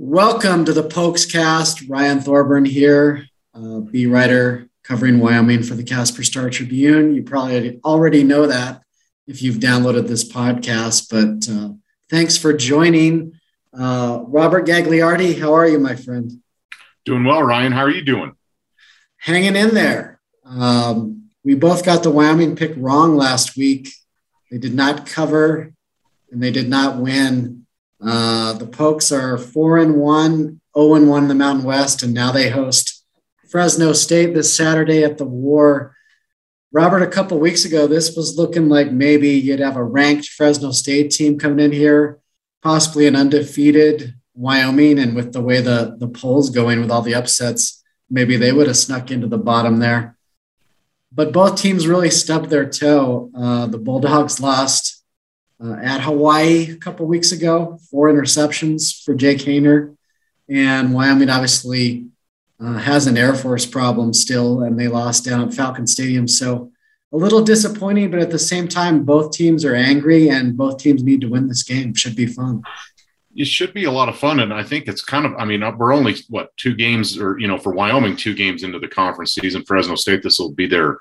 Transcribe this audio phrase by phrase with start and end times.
[0.00, 1.88] Welcome to the Pokes Cast.
[1.88, 7.16] Ryan Thorburn here, uh, B writer covering Wyoming for the Casper Star Tribune.
[7.16, 8.82] You probably already know that
[9.26, 11.72] if you've downloaded this podcast, but uh,
[12.08, 13.32] thanks for joining.
[13.76, 16.30] Uh, Robert Gagliardi, how are you, my friend?
[17.04, 17.72] Doing well, Ryan.
[17.72, 18.36] How are you doing?
[19.16, 20.20] Hanging in there.
[20.44, 23.90] Um, we both got the Wyoming pick wrong last week.
[24.48, 25.72] They did not cover
[26.30, 27.66] and they did not win.
[28.00, 32.14] Uh, the Pokes are four and one, zero and one in the Mountain West, and
[32.14, 33.04] now they host
[33.48, 35.94] Fresno State this Saturday at the War.
[36.70, 40.70] Robert, a couple weeks ago, this was looking like maybe you'd have a ranked Fresno
[40.70, 42.20] State team coming in here,
[42.62, 47.14] possibly an undefeated Wyoming, and with the way the the polls going with all the
[47.14, 50.16] upsets, maybe they would have snuck into the bottom there.
[51.10, 53.30] But both teams really stubbed their toe.
[53.34, 54.97] Uh, the Bulldogs lost
[55.62, 59.96] uh, at Hawaii a couple weeks ago, four interceptions for Jake Haener.
[60.48, 62.06] And Wyoming obviously
[62.60, 66.26] uh, has an Air Force problem still, and they lost down at Falcon Stadium.
[66.28, 66.72] So
[67.12, 71.02] a little disappointing, but at the same time, both teams are angry and both teams
[71.02, 71.94] need to win this game.
[71.94, 72.62] Should be fun.
[73.34, 74.40] It should be a lot of fun.
[74.40, 77.46] And I think it's kind of, I mean, we're only, what, two games or, you
[77.46, 79.64] know, for Wyoming, two games into the conference season.
[79.64, 80.98] Fresno State, this will be their,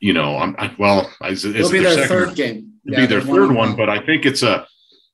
[0.00, 3.06] you know, I'm, I, well, is, is It'll be their, their third game yeah, be
[3.06, 4.66] their third one, but I think it's a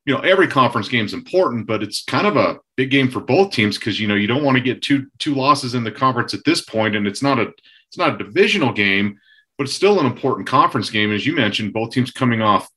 [0.05, 3.21] you know every conference game is important, but it's kind of a big game for
[3.21, 5.93] both teams because you know you don't want to get two two losses in the
[5.93, 7.53] conference at this point, and it's not a
[7.89, 9.19] it's not a divisional game,
[9.59, 11.73] but it's still an important conference game as you mentioned.
[11.73, 12.69] Both teams coming off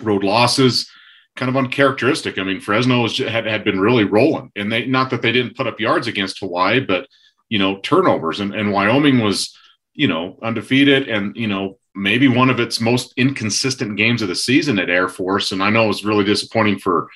[0.00, 0.90] road losses,
[1.36, 2.38] kind of uncharacteristic.
[2.38, 5.56] I mean, Fresno was, had had been really rolling, and they not that they didn't
[5.56, 7.06] put up yards against Hawaii, but
[7.48, 9.56] you know turnovers, and and Wyoming was
[9.92, 14.34] you know undefeated, and you know maybe one of its most inconsistent games of the
[14.34, 15.52] season at Air Force.
[15.52, 17.08] And I know it was really disappointing for,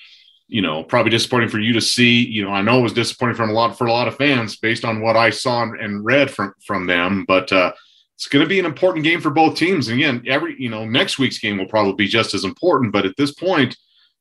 [0.48, 2.24] you know, probably disappointing for you to see.
[2.26, 4.56] You know, I know it was disappointing from a lot for a lot of fans
[4.56, 7.24] based on what I saw and read from from them.
[7.26, 7.72] But uh,
[8.14, 9.88] it's going to be an important game for both teams.
[9.88, 12.92] And again, every you know next week's game will probably be just as important.
[12.92, 13.76] But at this point,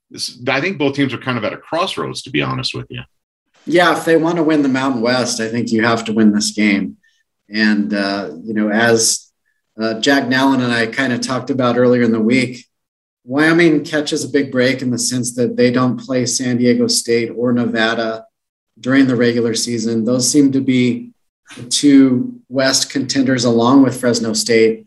[0.09, 2.21] this, I think both teams are kind of at a crossroads.
[2.23, 3.01] To be honest with you.
[3.67, 6.31] Yeah, if they want to win the Mountain West, I think you have to win
[6.31, 6.97] this game.
[7.49, 9.24] And uh, you know, as
[9.79, 12.65] uh, Jack Nallen and I kind of talked about earlier in the week.
[13.23, 17.31] Wyoming catches a big break in the sense that they don't play San Diego State
[17.35, 18.25] or Nevada
[18.79, 20.05] during the regular season.
[20.05, 21.11] Those seem to be
[21.69, 24.85] two West contenders along with Fresno State.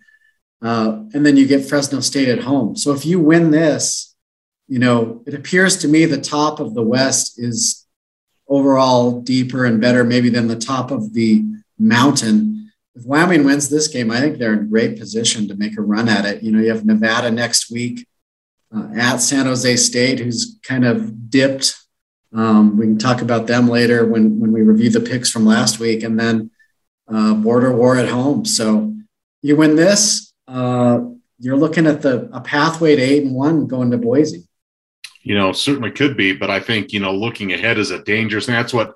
[0.62, 2.76] Uh, and then you get Fresno State at home.
[2.76, 4.14] So if you win this,
[4.68, 7.86] you know, it appears to me the top of the West is
[8.48, 11.44] overall deeper and better, maybe than the top of the
[11.78, 12.57] mountain
[12.98, 16.08] if Wyoming wins this game, I think they're in great position to make a run
[16.08, 16.42] at it.
[16.42, 18.06] You know, you have Nevada next week
[18.74, 21.76] uh, at San Jose State, who's kind of dipped.
[22.34, 25.78] Um, we can talk about them later when when we review the picks from last
[25.78, 26.50] week, and then
[27.06, 28.44] uh, Border War at home.
[28.44, 28.94] So
[29.42, 31.00] you win this, uh,
[31.38, 34.44] you're looking at the a pathway to eight and one going to Boise.
[35.22, 38.46] You know, certainly could be, but I think you know looking ahead is a dangerous.
[38.46, 38.56] thing.
[38.56, 38.94] that's what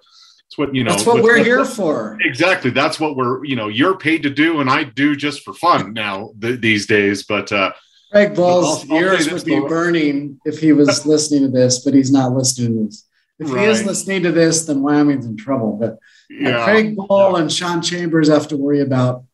[0.53, 0.91] it's what you know.
[0.91, 2.19] That's what we're here for.
[2.21, 2.71] Exactly.
[2.71, 5.95] That's what we're you know you're paid to do, and I do just for fun
[5.95, 7.23] now th- these days.
[7.23, 7.73] But uh,
[8.11, 11.95] Craig Bohl's I'll, I'll ears would be burning if he was listening to this, but
[11.95, 13.09] he's not listening to this.
[13.39, 13.65] If right.
[13.65, 15.79] he is listening to this, then Wyoming's in trouble.
[15.81, 15.99] But
[16.29, 16.65] yeah.
[16.65, 17.41] Craig Bohl yeah.
[17.41, 19.25] and Sean Chambers have to worry about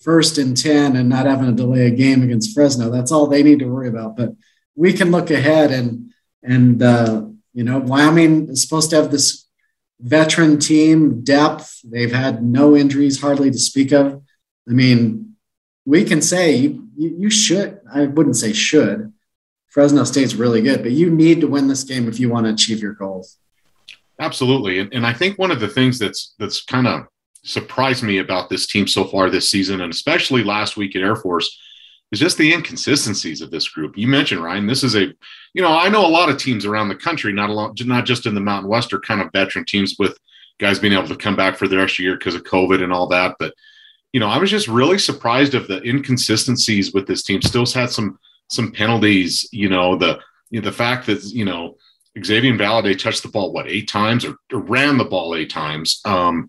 [0.00, 2.90] first and 10 and not having to delay a game against Fresno.
[2.90, 4.18] That's all they need to worry about.
[4.18, 4.34] But
[4.76, 6.12] we can look ahead and,
[6.42, 7.24] and, uh,
[7.54, 9.47] you know, Wyoming is supposed to have this
[10.00, 11.80] veteran team, depth.
[11.84, 14.22] They've had no injuries hardly to speak of.
[14.68, 15.36] I mean,
[15.84, 19.12] we can say you, you should, I wouldn't say should.
[19.68, 22.52] Fresno State's really good, but you need to win this game if you want to
[22.52, 23.38] achieve your goals.
[24.20, 24.80] Absolutely.
[24.80, 27.06] And, and I think one of the things that's that's kind of
[27.44, 31.16] surprised me about this team so far this season, and especially last week at Air
[31.16, 31.56] Force,
[32.12, 33.96] is just the inconsistencies of this group.
[33.96, 34.66] You mentioned Ryan.
[34.66, 35.12] This is a,
[35.54, 38.06] you know, I know a lot of teams around the country, not a lot, not
[38.06, 40.18] just in the Mountain West, are kind of veteran teams with
[40.58, 43.06] guys being able to come back for the extra year because of COVID and all
[43.08, 43.36] that.
[43.38, 43.54] But
[44.12, 47.42] you know, I was just really surprised of the inconsistencies with this team.
[47.42, 48.18] Still had some
[48.48, 49.48] some penalties.
[49.52, 50.18] You know, the
[50.50, 51.76] you know, the fact that you know
[52.24, 56.00] Xavier Valladay touched the ball what eight times or, or ran the ball eight times.
[56.04, 56.48] Um,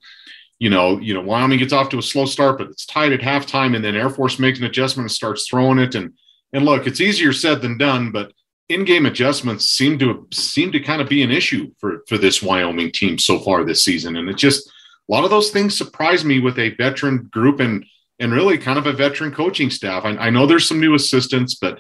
[0.60, 3.22] you know, you know, Wyoming gets off to a slow start, but it's tied at
[3.22, 5.96] halftime, and then Air Force makes an adjustment and starts throwing it.
[5.96, 6.14] And
[6.54, 8.34] and look, it's easier said than done, but
[8.68, 12.92] in-game adjustments seem to seem to kind of be an issue for for this Wyoming
[12.92, 14.18] team so far this season.
[14.18, 17.86] And it just a lot of those things surprise me with a veteran group and
[18.20, 20.04] and really kind of a veteran coaching staff.
[20.04, 21.80] I, I know there's some new assistants, but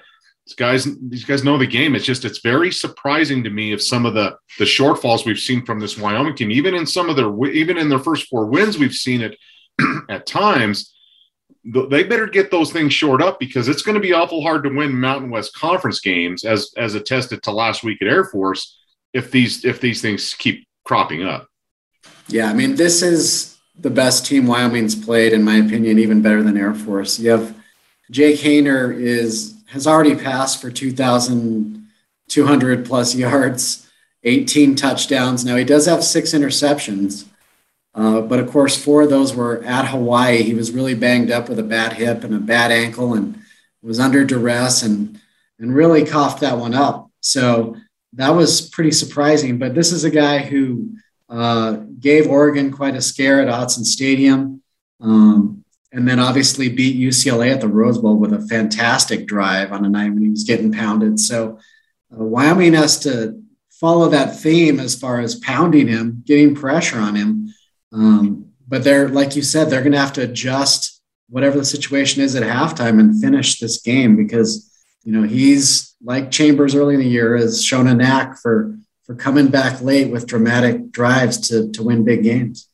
[0.49, 1.95] these guys, these guys know the game.
[1.95, 5.63] It's just it's very surprising to me if some of the the shortfalls we've seen
[5.63, 6.49] from this Wyoming team.
[6.51, 9.37] Even in some of their even in their first four wins, we've seen it
[10.09, 10.93] at times.
[11.63, 14.69] They better get those things shored up because it's going to be awful hard to
[14.69, 18.79] win Mountain West Conference games, as as attested to last week at Air Force,
[19.13, 21.47] if these if these things keep cropping up.
[22.27, 26.41] Yeah, I mean, this is the best team Wyoming's played, in my opinion, even better
[26.41, 27.19] than Air Force.
[27.19, 27.55] You have
[28.09, 33.89] Jake Haener is has already passed for 2,200 plus yards,
[34.23, 35.45] 18 touchdowns.
[35.45, 37.25] Now he does have six interceptions,
[37.93, 40.43] uh, but of course four of those were at Hawaii.
[40.43, 43.39] He was really banged up with a bad hip and a bad ankle, and
[43.81, 45.19] was under duress and
[45.59, 47.09] and really coughed that one up.
[47.21, 47.75] So
[48.13, 49.57] that was pretty surprising.
[49.57, 50.95] But this is a guy who
[51.29, 54.61] uh, gave Oregon quite a scare at Autzen Stadium.
[55.01, 55.58] Um,
[55.91, 59.89] and then obviously beat UCLA at the Rose Bowl with a fantastic drive on a
[59.89, 61.19] night when he was getting pounded.
[61.19, 61.59] So
[62.11, 63.41] uh, Wyoming has to
[63.71, 67.53] follow that theme as far as pounding him, getting pressure on him.
[67.91, 72.21] Um, but they're, like you said, they're going to have to adjust whatever the situation
[72.21, 74.71] is at halftime and finish this game because,
[75.03, 79.15] you know, he's like Chambers early in the year has shown a knack for, for
[79.15, 82.69] coming back late with dramatic drives to, to win big games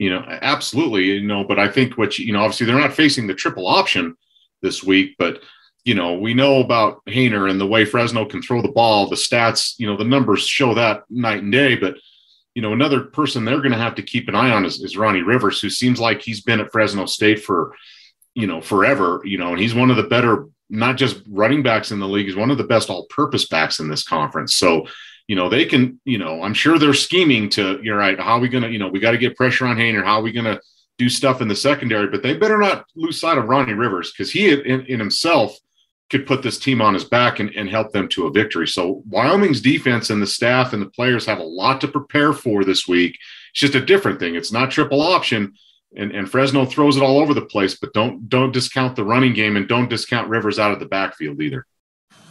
[0.00, 2.94] you know, absolutely, you know, but I think what you, you know, obviously they're not
[2.94, 4.16] facing the triple option
[4.62, 5.42] this week, but
[5.84, 9.10] you know, we know about Haener and the way Fresno can throw the ball.
[9.10, 11.76] The stats, you know, the numbers show that night and day.
[11.76, 11.96] But
[12.54, 14.96] you know, another person they're going to have to keep an eye on is, is
[14.96, 17.76] Ronnie Rivers, who seems like he's been at Fresno State for,
[18.34, 19.20] you know, forever.
[19.24, 22.26] You know, and he's one of the better, not just running backs in the league.
[22.26, 24.54] He's one of the best all-purpose backs in this conference.
[24.54, 24.86] So
[25.30, 28.40] you know, they can, you know, I'm sure they're scheming to, you're right, how are
[28.40, 30.04] we going to, you know, we got to get pressure on Haener.
[30.04, 30.60] How are we going to
[30.98, 32.08] do stuff in the secondary?
[32.08, 35.56] But they better not lose sight of Ronnie Rivers because he in, in, himself
[36.10, 38.66] could put this team on his back and, and help them to a victory.
[38.66, 42.64] So Wyoming's defense and the staff and the players have a lot to prepare for
[42.64, 43.16] this week.
[43.52, 44.34] It's just a different thing.
[44.34, 45.54] It's not triple option.
[45.96, 49.34] And, and Fresno throws it all over the place, but don't don't discount the running
[49.34, 51.66] game and don't discount Rivers out of the backfield either.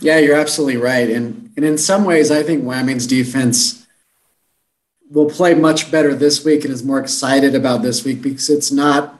[0.01, 1.09] Yeah, you're absolutely right.
[1.09, 3.85] And, and in some ways, I think Wyoming's defense
[5.09, 8.71] will play much better this week and is more excited about this week because it's
[8.71, 9.19] not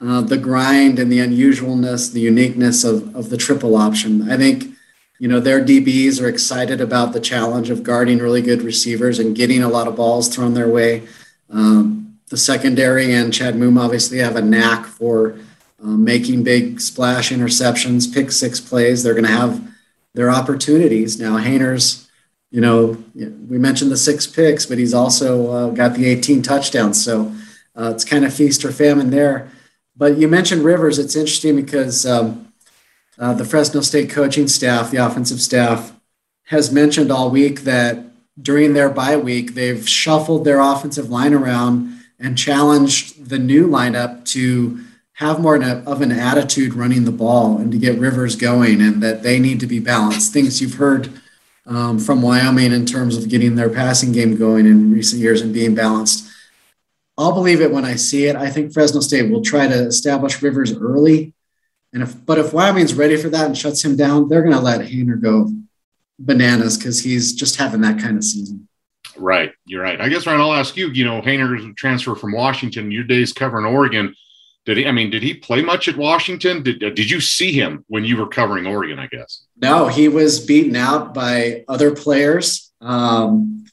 [0.00, 4.30] uh, the grind and the unusualness, the uniqueness of, of the triple option.
[4.30, 4.66] I think,
[5.18, 9.36] you know, their DBs are excited about the challenge of guarding really good receivers and
[9.36, 11.06] getting a lot of balls thrown their way.
[11.50, 15.38] Um, the secondary and Chad Mumm obviously have a knack for
[15.82, 19.02] uh, making big splash interceptions, pick six plays.
[19.02, 19.69] They're going to have
[20.14, 21.18] their opportunities.
[21.20, 22.08] Now, Haener's,
[22.50, 27.02] you know, we mentioned the six picks, but he's also uh, got the 18 touchdowns.
[27.04, 27.32] So
[27.76, 29.50] uh, it's kind of feast or famine there.
[29.96, 30.98] But you mentioned Rivers.
[30.98, 32.52] It's interesting because um,
[33.18, 35.92] uh, the Fresno State coaching staff, the offensive staff,
[36.44, 37.98] has mentioned all week that
[38.40, 44.24] during their bye week, they've shuffled their offensive line around and challenged the new lineup
[44.24, 44.80] to
[45.20, 49.22] have more of an attitude running the ball and to get Rivers going, and that
[49.22, 50.32] they need to be balanced.
[50.32, 51.12] Things you've heard
[51.66, 55.52] um, from Wyoming in terms of getting their passing game going in recent years and
[55.52, 56.26] being balanced.
[57.18, 58.34] I'll believe it when I see it.
[58.36, 61.34] I think Fresno State will try to establish Rivers early,
[61.92, 64.60] and if but if Wyoming's ready for that and shuts him down, they're going to
[64.60, 65.52] let Haener go
[66.18, 68.68] bananas because he's just having that kind of season.
[69.18, 70.00] Right, you're right.
[70.00, 70.88] I guess Ryan, I'll ask you.
[70.88, 72.90] You know, Haener's transfer from Washington.
[72.90, 74.14] Your days covering Oregon
[74.66, 74.86] did he?
[74.86, 76.62] I mean, did he play much at Washington?
[76.62, 78.98] Did uh, Did you see him when you were covering Oregon?
[78.98, 79.44] I guess.
[79.60, 82.70] No, he was beaten out by other players.
[82.80, 83.64] Um,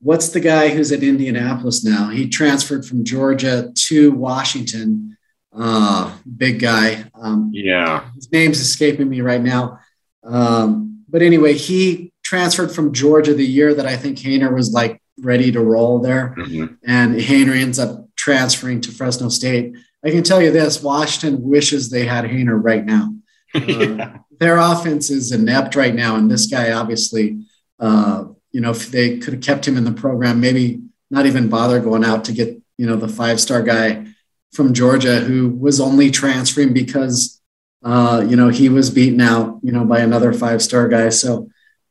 [0.00, 2.10] what's the guy who's at Indianapolis now?
[2.10, 5.16] He transferred from Georgia to Washington.
[5.52, 7.04] Uh, big guy.
[7.14, 9.80] Um, yeah, his name's escaping me right now.
[10.22, 15.00] Um, but anyway, he transferred from Georgia the year that I think Haener was like
[15.18, 16.74] ready to roll there, mm-hmm.
[16.86, 19.74] and Haener ends up transferring to Fresno State.
[20.04, 23.14] I can tell you this: Washington wishes they had Haener right now.
[23.54, 24.18] Uh, yeah.
[24.38, 27.38] Their offense is inept right now, and this guy obviously,
[27.80, 31.48] uh, you know, if they could have kept him in the program, maybe not even
[31.48, 34.06] bother going out to get you know the five star guy
[34.52, 37.40] from Georgia who was only transferring because
[37.82, 41.08] uh, you know he was beaten out you know by another five star guy.
[41.08, 41.48] So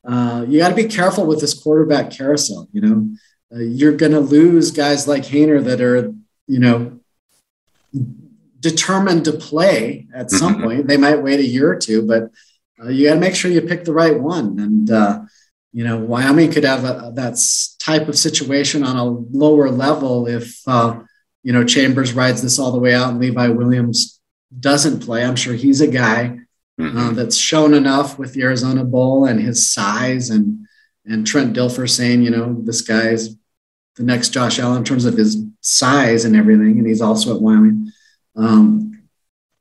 [0.07, 2.69] uh, you got to be careful with this quarterback carousel.
[2.71, 3.09] You know,
[3.53, 6.13] uh, you're going to lose guys like Haener that are,
[6.47, 6.99] you know,
[8.59, 10.63] determined to play at some mm-hmm.
[10.63, 10.87] point.
[10.87, 12.31] They might wait a year or two, but
[12.83, 14.59] uh, you got to make sure you pick the right one.
[14.59, 15.21] And, uh,
[15.73, 17.37] you know, Wyoming could have a, that
[17.79, 20.99] type of situation on a lower level if, uh,
[21.43, 24.19] you know, Chambers rides this all the way out and Levi Williams
[24.59, 25.23] doesn't play.
[25.23, 26.39] I'm sure he's a guy
[26.79, 26.97] mm-hmm.
[26.97, 30.67] uh, that's shown enough with the Arizona Bowl and his size and
[31.09, 33.29] and Trent Dilfer saying, you know, this guy's
[33.97, 37.41] the next Josh Allen in terms of his size and everything, and he's also at
[37.41, 37.91] Wyoming.
[38.35, 39.03] Um,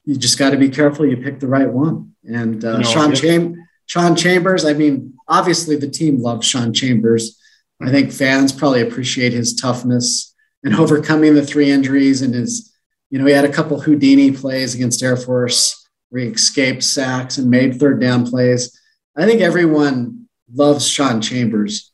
[0.05, 2.15] you just got to be careful you pick the right one.
[2.25, 7.41] And uh, Sean, Cham- Sean Chambers, I mean, obviously the team loves Sean Chambers.
[7.81, 12.73] I think fans probably appreciate his toughness and overcoming the three injuries and his,
[13.11, 17.39] you know, he had a couple Houdini plays against Air Force where he escaped sacks
[17.39, 18.79] and made third down plays.
[19.17, 21.91] I think everyone loves Sean Chambers,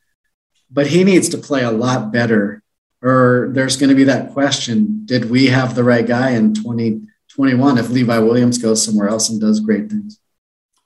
[0.73, 2.63] but he needs to play a lot better.
[3.03, 7.79] Or there's going to be that question Did we have the right guy in 2021
[7.79, 10.19] if Levi Williams goes somewhere else and does great things?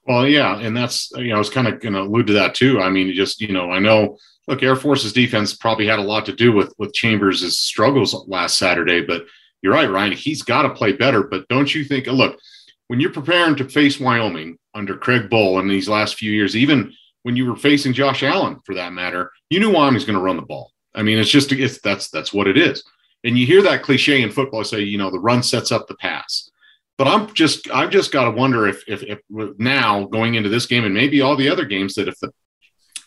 [0.07, 0.59] Well, yeah.
[0.59, 2.81] And that's, you know, I was kind of going to allude to that too.
[2.81, 6.26] I mean, just, you know, I know, look, Air Force's defense probably had a lot
[6.26, 9.26] to do with, with Chambers' struggles last Saturday, but
[9.62, 10.12] you're right, Ryan.
[10.12, 11.25] He's got to play better.
[11.25, 12.38] But don't you think, look,
[12.87, 16.93] when you're preparing to face Wyoming under Craig Bohl in these last few years, even
[17.26, 20.37] when you were facing Josh Allen for that matter, you knew Wyoming's going to run
[20.37, 20.71] the ball.
[20.95, 22.85] I mean, it's just it's that's that's what it is.
[23.25, 25.97] And you hear that cliche in football say, you know, the run sets up the
[25.97, 26.49] pass.
[26.97, 29.18] But I'm just I've just got to wonder if, if if
[29.59, 32.30] now going into this game and maybe all the other games that if the,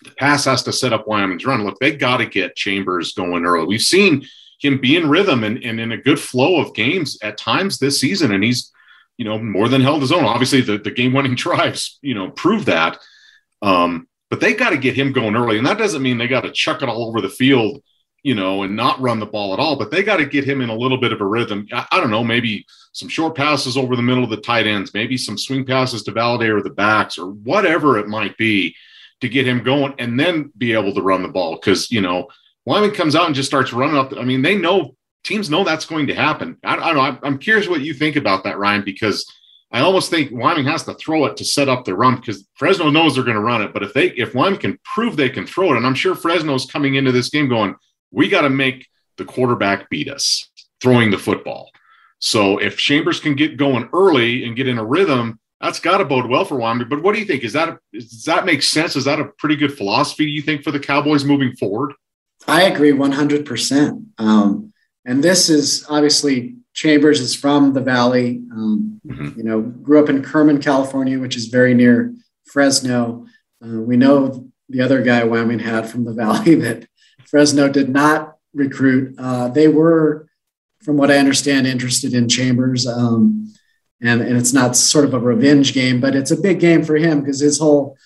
[0.04, 3.46] the pass has to set up Wyoming's run, look, they got to get Chambers going
[3.46, 3.68] early.
[3.68, 4.28] We've seen
[4.60, 8.02] him be in rhythm and, and in a good flow of games at times this
[8.02, 8.70] season, and he's
[9.18, 10.26] you know more than held his own.
[10.26, 13.00] Obviously, the, the game winning drives you know prove that.
[13.62, 15.58] Um, but they got to get him going early.
[15.58, 17.82] And that doesn't mean they got to chuck it all over the field,
[18.24, 20.62] you know, and not run the ball at all, but they got to get him
[20.62, 21.68] in a little bit of a rhythm.
[21.72, 24.94] I, I, don't know, maybe some short passes over the middle of the tight ends,
[24.94, 28.76] maybe some swing passes to Valladay or the backs or whatever it might be
[29.22, 31.58] to get him going and then be able to run the ball.
[31.58, 32.28] Cause, you know,
[32.66, 34.14] Wyoming comes out and just starts running up.
[34.16, 36.58] I mean, they know teams know that's going to happen.
[36.64, 37.20] I, I don't know.
[37.24, 39.26] I'm curious what you think about that, Ryan, because–
[39.72, 42.90] I almost think Wyoming has to throw it to set up the run because Fresno
[42.90, 43.74] knows they're going to run it.
[43.74, 46.66] But if they if Wyoming can prove they can throw it, and I'm sure Fresno's
[46.66, 47.76] coming into this game going,
[48.12, 50.50] we got to make the quarterback beat us
[50.82, 51.70] throwing the football.
[52.20, 56.06] So if Chambers can get going early and get in a rhythm, that's got to
[56.06, 56.90] bode well for Wyoming.
[56.90, 57.44] But what do you think?
[57.44, 58.96] Is that a, does that make sense?
[58.96, 60.26] Is that a pretty good philosophy?
[60.26, 61.94] You think for the Cowboys moving forward?
[62.48, 63.40] I agree 100.
[63.40, 68.42] Um, percent And this is obviously Chambers is from the Valley.
[68.54, 69.38] Um, mm-hmm.
[69.38, 72.14] You know, grew up in Kerman, California, which is very near
[72.46, 73.26] Fresno.
[73.62, 76.88] Uh, we know the other guy Wyoming had from the Valley that
[77.26, 79.14] Fresno did not recruit.
[79.20, 80.30] Uh, they were,
[80.82, 82.88] from what I understand, interested in Chambers.
[82.88, 83.54] Um,
[84.02, 86.96] and, and it's not sort of a revenge game, but it's a big game for
[86.96, 87.98] him because his whole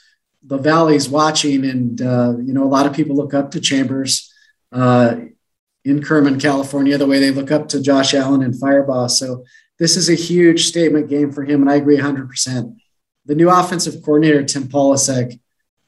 [0.42, 4.34] the Valley's watching, and uh, you know a lot of people look up to Chambers.
[4.72, 5.18] Uh,
[5.86, 9.10] in Kerman, California, the way they look up to Josh Allen and Firebaugh.
[9.10, 9.44] So
[9.80, 12.75] this is a huge statement game for him, and I agree 100%.
[13.25, 15.40] The new offensive coordinator, Tim Polasek,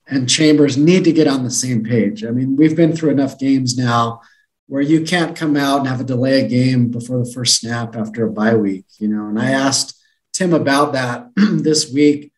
[0.08, 2.24] and Chambers need to get on the same page.
[2.24, 4.22] I mean, we've been through enough games now
[4.68, 7.96] where you can't come out and have a delay a game before the first snap
[7.96, 9.28] after a bye week, you know.
[9.28, 10.00] And I asked
[10.34, 12.32] Tim about that this week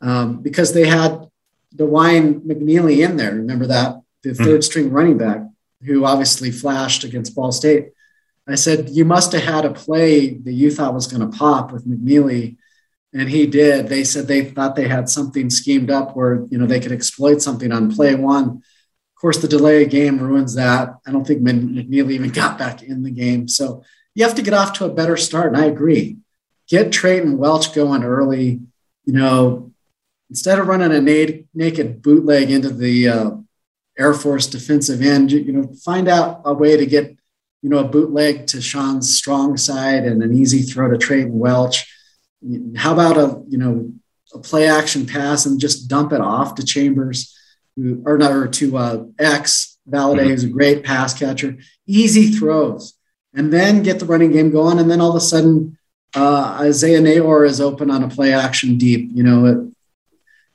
[0.00, 1.28] um, because they had
[1.74, 3.34] Dawaiian McNeely in there.
[3.34, 4.60] Remember that the 3rd mm-hmm.
[4.60, 5.42] string running back
[5.84, 7.90] who obviously flashed against Ball State.
[8.48, 11.70] I said, You must have had a play that you thought was going to pop
[11.70, 12.56] with McNeely.
[13.12, 13.88] And he did.
[13.88, 17.40] They said they thought they had something schemed up where, you know, they could exploit
[17.40, 18.48] something on play one.
[18.48, 20.94] Of course, the delay game ruins that.
[21.06, 23.48] I don't think McNeely even got back in the game.
[23.48, 23.82] So
[24.14, 25.48] you have to get off to a better start.
[25.48, 26.18] And I agree.
[26.68, 28.60] Get Treyton Welch going early.
[29.04, 29.72] You know,
[30.28, 33.30] instead of running a naked bootleg into the uh,
[33.98, 35.32] Air Force defensive end.
[35.32, 37.16] You know, find out a way to get
[37.62, 41.92] you know a bootleg to Sean's strong side and an easy throw to Treyton Welch.
[42.76, 43.92] How about a you know
[44.32, 47.36] a play action pass and just dump it off to Chambers,
[47.76, 50.28] who, or not or to uh, X Valladay, mm-hmm.
[50.28, 51.56] who's a great pass catcher.
[51.86, 52.94] Easy throws,
[53.34, 55.74] and then get the running game going, and then all of a sudden.
[56.14, 59.10] Uh, Isaiah Neyor is open on a play action deep.
[59.12, 59.58] You know, it,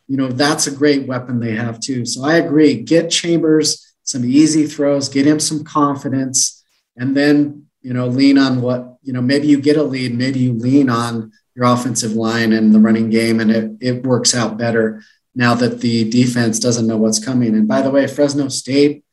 [0.07, 2.05] you know, that's a great weapon they have too.
[2.05, 2.81] So I agree.
[2.81, 6.63] Get Chambers some easy throws, get him some confidence,
[6.97, 10.39] and then, you know, lean on what, you know, maybe you get a lead, maybe
[10.39, 14.57] you lean on your offensive line and the running game, and it, it works out
[14.57, 15.01] better
[15.35, 17.55] now that the defense doesn't know what's coming.
[17.55, 19.03] And by the way, Fresno State,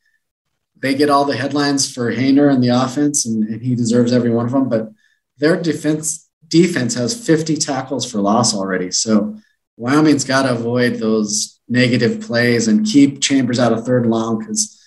[0.77, 4.29] they get all the headlines for Haener and the offense, and, and he deserves every
[4.29, 4.89] one of them, but
[5.37, 8.91] their defense defense has 50 tackles for loss already.
[8.91, 9.37] So
[9.77, 14.77] Wyoming's got to avoid those negative plays and keep Chambers out of third long because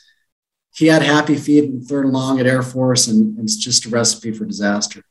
[0.75, 4.33] he had happy feet in third long at Air Force, and, it's just a recipe
[4.33, 5.03] for disaster.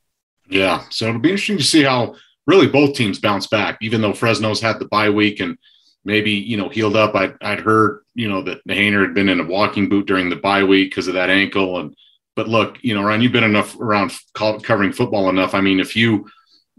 [0.49, 2.15] Yeah, so it'll be interesting to see how
[2.45, 5.57] really both teams bounce back, even though Fresno's had the bye week and
[6.05, 7.15] maybe you know healed up.
[7.15, 10.35] I'd, I'd heard you know that Haener had been in a walking boot during the
[10.35, 11.79] bye week because of that ankle.
[11.79, 11.95] And
[12.35, 15.53] but look, you know, Ryan, you've been enough around covering football enough.
[15.53, 16.27] I mean, if you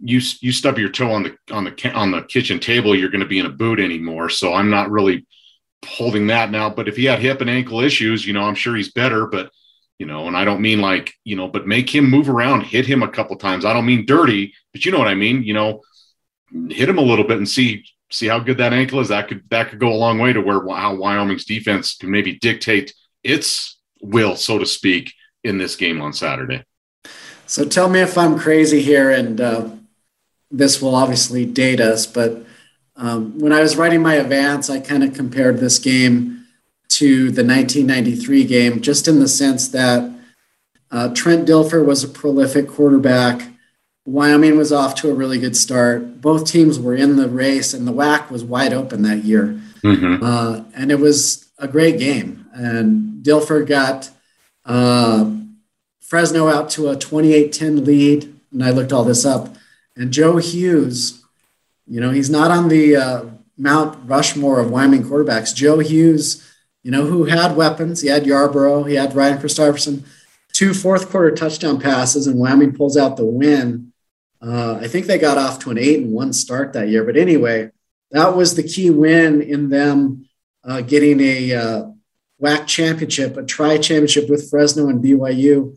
[0.03, 3.21] you you stub your toe on the on the on the kitchen table, you're going
[3.21, 4.29] to be in a boot anymore.
[4.29, 5.27] So I'm not really
[5.85, 6.71] holding that now.
[6.71, 9.27] But if he had hip and ankle issues, you know, I'm sure he's better.
[9.27, 9.51] But
[9.99, 12.87] you know, and I don't mean like you know, but make him move around, hit
[12.87, 13.65] him a couple times.
[13.65, 15.45] I don't mean dirty, but you know what I mean.
[15.45, 15.83] You know,
[16.69, 19.09] hit him a little bit and see see how good that ankle is.
[19.09, 22.39] That could that could go a long way to where how Wyoming's defense can maybe
[22.39, 26.65] dictate its will, so to speak, in this game on Saturday.
[27.47, 29.69] So tell me if I'm crazy here, and uh,
[30.57, 32.45] this will obviously date us, but
[32.97, 36.47] um, when I was writing my advance, I kind of compared this game
[36.91, 40.11] to the 1993 game, just in the sense that
[40.91, 43.49] uh, Trent Dilfer was a prolific quarterback.
[44.07, 46.21] Wyoming was off to a really good start.
[46.21, 49.61] Both teams were in the race, and the WAC was wide open that year.
[49.83, 50.25] Mm-hmm.
[50.25, 52.47] Uh, and it was a great game.
[52.53, 54.11] And Dilfer got
[54.65, 55.31] uh,
[56.01, 58.35] Fresno out to a 28 10 lead.
[58.53, 59.57] And I looked all this up.
[59.97, 61.25] And Joe Hughes,
[61.87, 63.25] you know, he's not on the uh,
[63.57, 65.55] Mount Rushmore of Wyoming quarterbacks.
[65.55, 66.49] Joe Hughes,
[66.83, 68.01] you know, who had weapons.
[68.01, 70.05] He had Yarborough, he had Ryan Christopherson,
[70.53, 73.93] two fourth quarter touchdown passes, and Wyoming pulls out the win.
[74.43, 77.05] Uh, I think they got off to an eight and one start that year.
[77.05, 77.71] But anyway,
[78.11, 80.29] that was the key win in them
[80.65, 81.87] uh, getting a uh,
[82.43, 85.77] WAC championship, a tri championship with Fresno and BYU.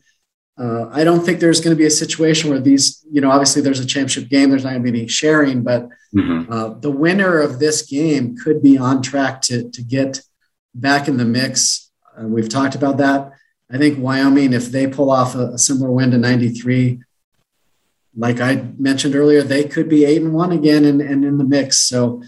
[0.57, 3.61] Uh, I don't think there's going to be a situation where these, you know, obviously
[3.61, 6.51] there's a championship game, there's not going to be any sharing, but mm-hmm.
[6.51, 10.21] uh, the winner of this game could be on track to, to get
[10.73, 11.91] back in the mix.
[12.17, 13.33] Uh, we've talked about that.
[13.71, 17.01] I think Wyoming, if they pull off a, a similar win to 93,
[18.15, 21.43] like I mentioned earlier, they could be eight and one again and, and in the
[21.43, 21.77] mix.
[21.77, 22.23] So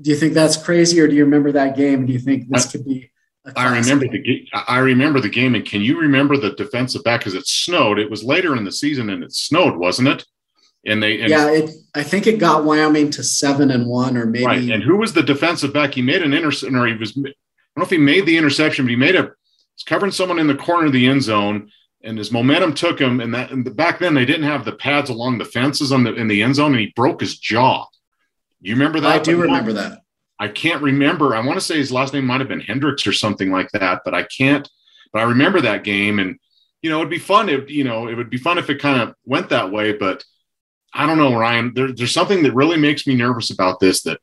[0.00, 2.06] do you think that's crazy or do you remember that game?
[2.06, 3.10] Do you think this could be
[3.54, 4.46] I remember the game.
[4.52, 7.20] I remember the game, and can you remember the defensive back?
[7.20, 7.98] Because it snowed.
[7.98, 10.24] It was later in the season, and it snowed, wasn't it?
[10.84, 14.26] And they and, yeah, it, I think it got Wyoming to seven and one, or
[14.26, 14.46] maybe.
[14.46, 14.70] Right.
[14.70, 15.94] And who was the defensive back?
[15.94, 17.12] He made an interception, or he was.
[17.16, 17.34] I don't
[17.76, 19.32] know if he made the interception, but he made a.
[19.74, 21.70] He's covering someone in the corner of the end zone,
[22.02, 23.20] and his momentum took him.
[23.20, 26.14] And that and back then they didn't have the pads along the fences on the
[26.14, 27.86] in the end zone, and he broke his jaw.
[28.60, 29.20] You remember that?
[29.20, 30.02] I do remember that.
[30.38, 31.34] I can't remember.
[31.34, 34.02] I want to say his last name might have been Hendricks or something like that,
[34.04, 34.68] but I can't.
[35.12, 36.38] But I remember that game, and
[36.82, 37.48] you know, it'd be fun.
[37.48, 39.92] If you know, it would be fun if it kind of went that way.
[39.92, 40.24] But
[40.92, 41.72] I don't know, Ryan.
[41.74, 44.02] There, there's something that really makes me nervous about this.
[44.02, 44.20] That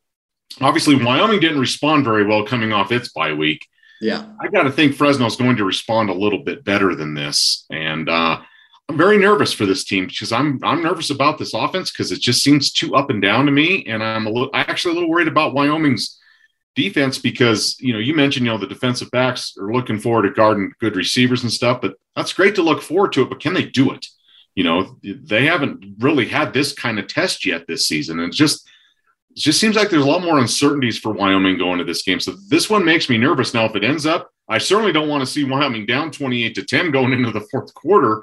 [0.62, 3.66] obviously Wyoming didn't respond very well coming off its bye week.
[4.02, 7.66] Yeah, I got to think Fresno's going to respond a little bit better than this,
[7.72, 8.42] and uh,
[8.90, 12.20] I'm very nervous for this team because I'm I'm nervous about this offense because it
[12.20, 15.10] just seems too up and down to me, and I'm a little actually a little
[15.10, 16.20] worried about Wyoming's
[16.76, 20.34] defense because you know you mentioned you know the defensive backs are looking forward to
[20.34, 23.30] guarding good receivers and stuff, but that's great to look forward to it.
[23.30, 24.06] But can they do it?
[24.54, 28.68] You know they haven't really had this kind of test yet this season, and just
[29.32, 32.20] it just seems like there's a lot more uncertainties for Wyoming going to this game.
[32.20, 33.54] So this one makes me nervous.
[33.54, 36.64] Now, if it ends up, I certainly don't want to see Wyoming down 28 to
[36.64, 38.22] 10 going into the fourth quarter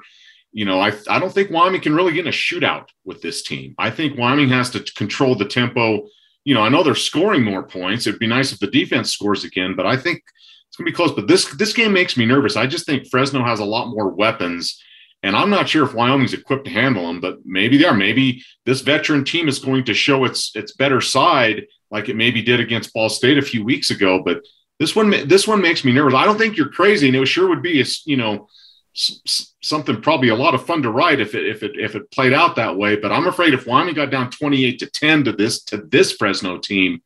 [0.51, 3.41] you know, I, I don't think Wyoming can really get in a shootout with this
[3.41, 3.73] team.
[3.77, 6.07] I think Wyoming has to control the tempo.
[6.43, 8.05] You know, I know they're scoring more points.
[8.05, 10.21] It'd be nice if the defense scores again, but I think
[10.67, 11.11] it's going to be close.
[11.11, 12.55] But this this game makes me nervous.
[12.55, 14.81] I just think Fresno has a lot more weapons,
[15.23, 17.21] and I'm not sure if Wyoming's equipped to handle them.
[17.21, 17.93] But maybe they are.
[17.93, 22.41] Maybe this veteran team is going to show its its better side, like it maybe
[22.41, 24.21] did against Ball State a few weeks ago.
[24.23, 24.41] But
[24.79, 26.15] this one this one makes me nervous.
[26.15, 28.47] I don't think you're crazy, and it sure would be a you know
[28.93, 32.33] something probably a lot of fun to write if it if it if it played
[32.33, 32.95] out that way.
[32.95, 36.57] But I'm afraid if Wyoming got down 28 to 10 to this to this Fresno
[36.57, 37.01] team,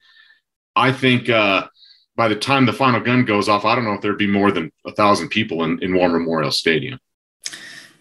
[0.75, 1.67] I think uh,
[2.15, 4.51] by the time the final gun goes off, I don't know if there'd be more
[4.51, 6.99] than a thousand people in, in War Memorial Stadium.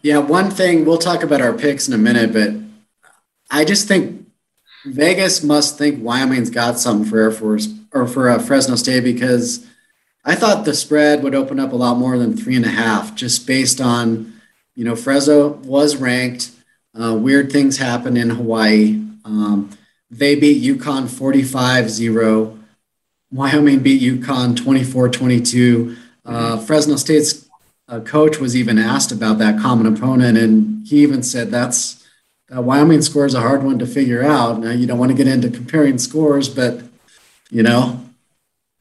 [0.02, 2.52] Yeah, one thing we'll talk about our picks in a minute, but
[3.50, 4.26] I just think
[4.84, 9.66] Vegas must think Wyoming's got something for Air Force or for uh, Fresno State because
[10.24, 13.14] I thought the spread would open up a lot more than three and a half,
[13.14, 14.40] just based on,
[14.74, 16.50] you know, Fresno was ranked.
[16.98, 19.02] Uh, weird things happen in Hawaii.
[19.24, 19.70] Um,
[20.10, 22.58] they beat UConn 45 0.
[23.30, 25.96] Wyoming beat UConn 24 22.
[26.24, 27.48] Uh, Fresno State's
[27.88, 32.02] uh, coach was even asked about that common opponent, and he even said that's
[32.48, 34.60] that Wyoming score is a hard one to figure out.
[34.60, 36.82] Now, you don't want to get into comparing scores, but
[37.50, 38.03] you know,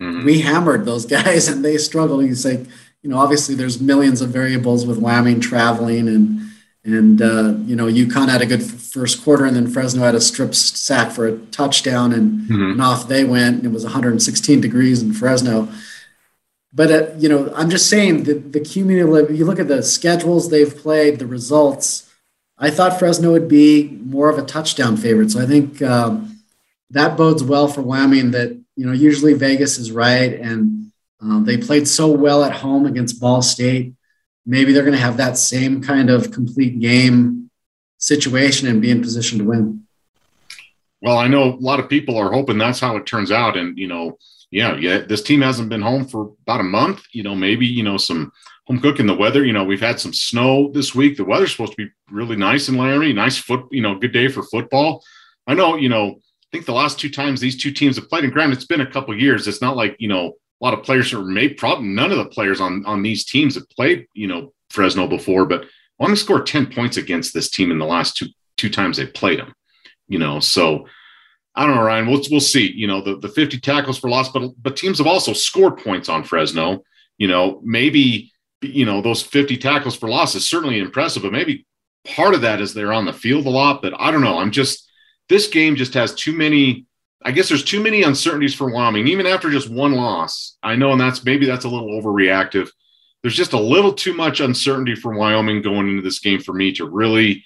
[0.03, 0.25] Mm-hmm.
[0.25, 2.25] We hammered those guys and they struggled.
[2.25, 2.65] You say,
[3.01, 6.39] you know, obviously there's millions of variables with Wyoming traveling and
[6.85, 10.19] And, uh, you know, UConn had a good first quarter, and then Fresno had a
[10.19, 12.71] strip sack for a touchdown, and, mm-hmm.
[12.71, 13.57] and off they went.
[13.57, 15.69] And it was 116 degrees in Fresno.
[16.73, 20.49] But, uh, you know, I'm just saying that the cumulative, you look at the schedules
[20.49, 22.11] they've played, the results,
[22.57, 25.31] I thought Fresno would be more of a touchdown favorite.
[25.31, 26.43] So I think um,
[26.89, 30.33] that bodes well for Wyoming that, you know, usually Vegas is right.
[30.33, 33.93] And um, they played so well at home against Ball State
[34.45, 37.49] maybe they're going to have that same kind of complete game
[37.97, 39.85] situation and be in position to win.
[41.01, 43.57] Well, I know a lot of people are hoping that's how it turns out.
[43.57, 44.17] And, you know,
[44.51, 47.03] yeah, yeah, this team hasn't been home for about a month.
[47.11, 48.31] You know, maybe, you know, some
[48.67, 49.43] home cooking the weather.
[49.43, 51.17] You know, we've had some snow this week.
[51.17, 54.27] The weather's supposed to be really nice in Laramie, nice foot, you know, good day
[54.27, 55.03] for football.
[55.47, 56.21] I know, you know,
[56.53, 58.91] think the last two times these two teams have played, and granted, it's been a
[58.91, 59.47] couple years.
[59.47, 62.25] It's not like, you know, a lot of players are made probably none of the
[62.25, 65.65] players on on these teams have played you know Fresno before, but
[65.99, 69.39] only scored 10 points against this team in the last two two times they played
[69.39, 69.53] them.
[70.07, 70.87] You know, so
[71.53, 72.07] I don't know, Ryan.
[72.07, 72.71] We'll we'll see.
[72.71, 76.07] You know, the, the 50 tackles for loss, but but teams have also scored points
[76.07, 76.83] on Fresno.
[77.17, 81.65] You know, maybe you know those 50 tackles for loss is certainly impressive, but maybe
[82.05, 83.81] part of that is they're on the field a lot.
[83.81, 84.37] But I don't know.
[84.37, 84.89] I'm just
[85.29, 86.85] this game just has too many
[87.25, 90.57] I guess there's too many uncertainties for Wyoming, even after just one loss.
[90.61, 92.69] I know, and that's maybe that's a little overreactive.
[93.21, 96.73] There's just a little too much uncertainty for Wyoming going into this game for me
[96.73, 97.45] to really,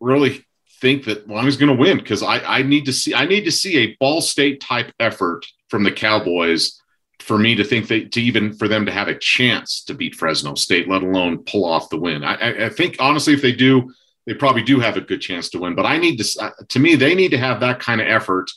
[0.00, 0.46] really
[0.80, 3.52] think that Wyoming's going to win because I, I need to see I need to
[3.52, 6.80] see a Ball State type effort from the Cowboys
[7.20, 10.14] for me to think that to even for them to have a chance to beat
[10.14, 12.24] Fresno State, let alone pull off the win.
[12.24, 13.92] I, I think honestly, if they do,
[14.26, 15.74] they probably do have a good chance to win.
[15.74, 18.50] But I need to, uh, to me, they need to have that kind of effort,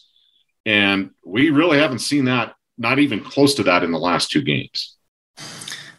[0.65, 4.41] and we really haven't seen that, not even close to that, in the last two
[4.41, 4.95] games.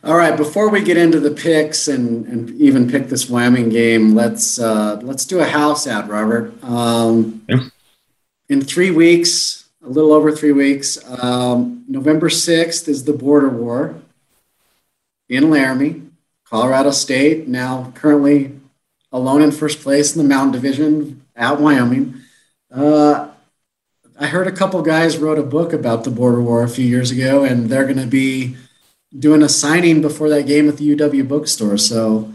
[0.04, 4.14] All right, before we get into the picks and, and even pick this Wyoming game,
[4.14, 6.54] let's uh, let's do a house ad, Robert.
[6.62, 7.68] Um, yeah.
[8.48, 14.00] In three weeks, a little over three weeks, um, November sixth is the border war
[15.28, 16.02] in Laramie,
[16.44, 17.48] Colorado State.
[17.48, 18.57] Now currently
[19.12, 22.22] alone in first place in the Mountain Division at Wyoming.
[22.70, 23.28] Uh,
[24.18, 27.10] I heard a couple guys wrote a book about the border war a few years
[27.10, 28.56] ago, and they're going to be
[29.16, 31.78] doing a signing before that game at the UW bookstore.
[31.78, 32.32] So,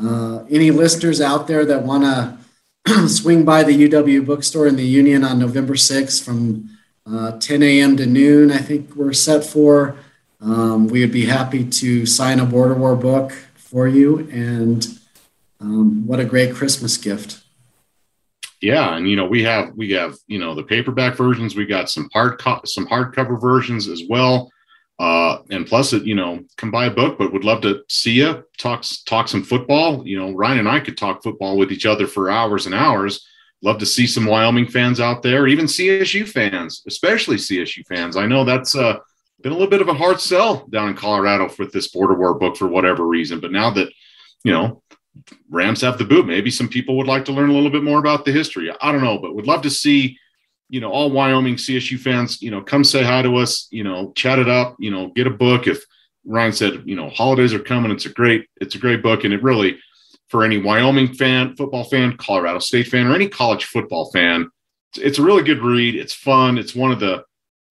[0.00, 2.38] uh, any listeners out there that want
[2.86, 6.70] to swing by the UW bookstore in the Union on November 6th from
[7.06, 7.96] uh, 10 a.m.
[7.96, 9.96] to noon, I think we're set for.
[10.40, 14.86] Um, we would be happy to sign a border war book for you and
[15.60, 17.42] um, what a great Christmas gift.
[18.60, 21.54] Yeah, and you know we have we have you know the paperback versions.
[21.54, 24.50] We got some hard co- some hardcover versions as well.
[24.98, 28.12] Uh, and plus, it you know come buy a book, but would love to see
[28.12, 30.06] you talk talk some football.
[30.06, 33.26] You know, Ryan and I could talk football with each other for hours and hours.
[33.62, 38.16] Love to see some Wyoming fans out there, even CSU fans, especially CSU fans.
[38.16, 38.98] I know that's uh,
[39.42, 42.34] been a little bit of a hard sell down in Colorado with this border war
[42.34, 43.40] book for whatever reason.
[43.40, 43.92] But now that
[44.44, 44.82] you know
[45.50, 46.26] Rams have the boot.
[46.26, 48.70] Maybe some people would like to learn a little bit more about the history.
[48.80, 50.18] I don't know, but would love to see,
[50.68, 54.12] you know, all Wyoming CSU fans, you know, come say hi to us, you know,
[54.12, 55.66] chat it up, you know, get a book.
[55.66, 55.84] If
[56.24, 59.24] Ryan said, you know, holidays are coming, it's a great, it's a great book.
[59.24, 59.78] And it really,
[60.28, 64.50] for any Wyoming fan, football fan, Colorado State fan, or any college football fan,
[64.96, 65.94] it's a really good read.
[65.94, 66.58] It's fun.
[66.58, 67.24] It's one of the,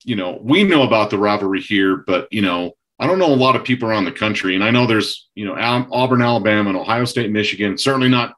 [0.03, 3.35] you know, we know about the rivalry here, but, you know, I don't know a
[3.35, 5.55] lot of people around the country, and I know there's you know
[5.91, 7.77] Auburn, Alabama, and Ohio State, Michigan.
[7.77, 8.35] Certainly not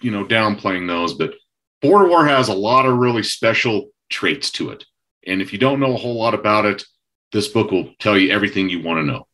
[0.00, 1.34] you know downplaying those, but
[1.82, 4.84] Border War has a lot of really special traits to it.
[5.26, 6.84] And if you don't know a whole lot about it,
[7.32, 9.26] this book will tell you everything you want to know.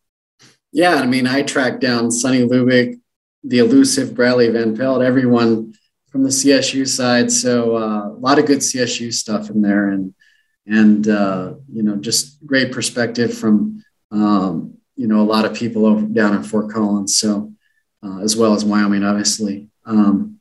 [0.73, 2.99] Yeah, I mean, I tracked down Sonny Lubick,
[3.45, 5.75] the elusive Bradley Van Pelt, everyone
[6.11, 7.31] from the CSU side.
[7.31, 10.15] So uh, a lot of good CSU stuff in there, and
[10.67, 15.87] and uh, you know, just great perspective from um, you know, a lot of people
[15.87, 17.17] over down in Fort Collins.
[17.17, 17.53] So,
[18.05, 19.69] uh, as well as Wyoming, obviously.
[19.87, 20.41] Um,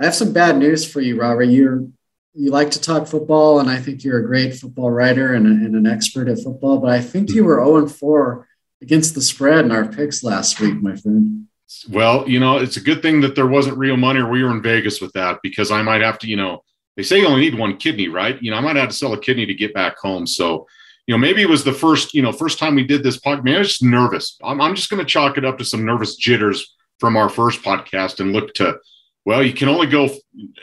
[0.00, 1.44] I have some bad news for you, Robert.
[1.44, 1.86] You're
[2.34, 5.50] you like to talk football, and I think you're a great football writer and, a,
[5.50, 6.78] and an expert at football.
[6.78, 8.46] But I think you were 0 4
[8.82, 11.46] against the spread in our picks last week, my friend.
[11.88, 14.50] Well, you know, it's a good thing that there wasn't real money or we were
[14.50, 16.62] in Vegas with that because I might have to, you know,
[16.96, 18.40] they say you only need one kidney, right?
[18.42, 20.26] You know, I might have to sell a kidney to get back home.
[20.26, 20.66] So
[21.06, 23.44] you know, maybe it was the first, you know, first time we did this podcast.
[23.44, 24.38] Man, I was just nervous.
[24.42, 27.62] I'm, I'm just going to chalk it up to some nervous jitters from our first
[27.62, 28.78] podcast and look to,
[29.24, 30.08] well, you can only go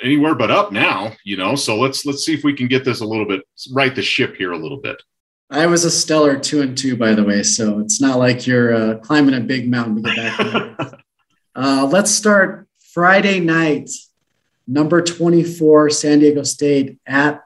[0.02, 1.56] anywhere but up now, you know.
[1.56, 3.42] So let's let's see if we can get this a little bit
[3.74, 5.02] right the ship here a little bit.
[5.50, 8.74] I was a stellar two and two, by the way, so it's not like you're
[8.74, 11.00] uh, climbing a big mountain to get back there.
[11.56, 13.90] uh, let's start Friday night,
[14.66, 17.43] number 24, San Diego State at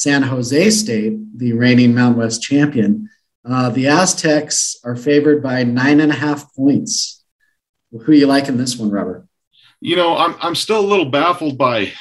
[0.00, 3.10] San Jose State, the reigning Mountain West champion.
[3.44, 7.22] Uh, the Aztecs are favored by nine and a half points.
[7.92, 9.26] Who are you liking this one, Robert?
[9.82, 11.92] You know, I'm I'm still a little baffled by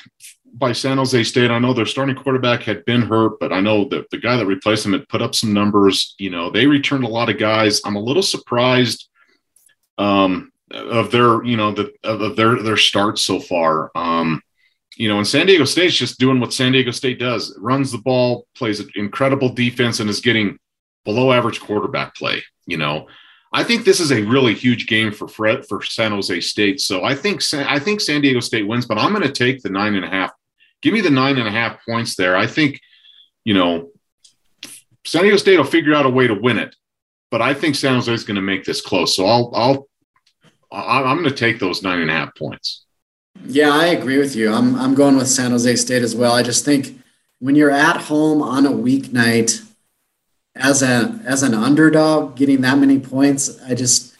[0.53, 1.51] by San Jose State.
[1.51, 4.45] I know their starting quarterback had been hurt, but I know that the guy that
[4.45, 6.15] replaced him had put up some numbers.
[6.19, 7.81] You know, they returned a lot of guys.
[7.83, 9.09] I'm a little surprised
[9.97, 13.91] um, of their, you know, the, of their their starts so far.
[13.93, 14.41] Um,
[14.95, 17.91] you know, and San Diego State's just doing what San Diego State does: it runs
[17.91, 20.57] the ball, plays an incredible defense, and is getting
[21.05, 22.43] below average quarterback play.
[22.65, 23.07] You know,
[23.51, 26.79] I think this is a really huge game for Fred for San Jose State.
[26.79, 29.69] So I think I think San Diego State wins, but I'm going to take the
[29.69, 30.31] nine and a half.
[30.81, 32.37] Give me the nine and a half points there.
[32.37, 32.79] I think,
[33.43, 33.89] you know,
[35.05, 36.75] San Diego State will figure out a way to win it,
[37.31, 39.15] but I think San Jose is going to make this close.
[39.15, 39.89] So I'll I'll
[40.71, 42.85] I'm going to take those nine and a half points.
[43.45, 44.53] Yeah, I agree with you.
[44.53, 46.33] I'm I'm going with San Jose State as well.
[46.33, 46.99] I just think
[47.39, 49.65] when you're at home on a weeknight
[50.55, 54.15] as a as an underdog getting that many points, I just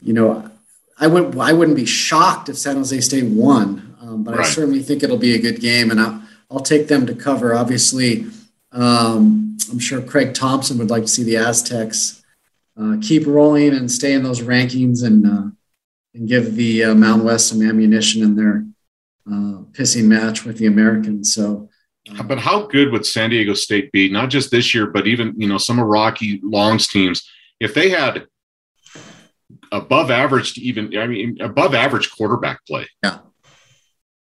[0.00, 0.50] you know
[0.98, 4.46] I would I wouldn't be shocked if San Jose State won, um, but right.
[4.46, 7.54] I certainly think it'll be a good game, and I'll, I'll take them to cover.
[7.54, 8.26] Obviously,
[8.72, 12.22] um, I'm sure Craig Thompson would like to see the Aztecs
[12.80, 15.50] uh, keep rolling and stay in those rankings and uh,
[16.14, 18.64] and give the uh, Mountain West some ammunition in their
[19.26, 21.34] uh, pissing match with the Americans.
[21.34, 21.68] So
[22.24, 24.08] but how good would San Diego State be?
[24.08, 27.28] Not just this year, but even you know some of Rocky Long's teams.
[27.60, 28.26] If they had
[29.70, 32.88] above average, even I mean above average quarterback play.
[33.02, 33.18] Yeah.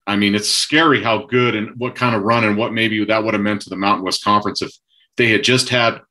[0.07, 3.23] I mean, it's scary how good and what kind of run and what maybe that
[3.23, 4.71] would have meant to the Mountain West Conference if
[5.17, 6.01] they had just had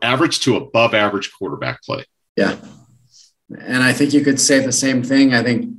[0.00, 2.06] average to above average quarterback play.
[2.36, 2.56] Yeah.
[3.50, 5.34] And I think you could say the same thing.
[5.34, 5.74] I think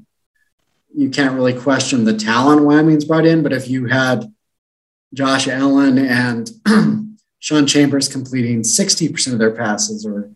[0.96, 4.34] you can't really question the talent Wyoming's brought in, but if you had
[5.14, 6.50] Josh Allen and
[7.40, 10.32] Sean Chambers completing 60% of their passes or